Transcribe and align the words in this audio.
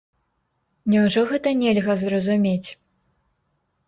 Няўжо 0.93 1.21
гэта 1.31 1.49
нельга 1.59 1.93
зразумець? 2.05 2.69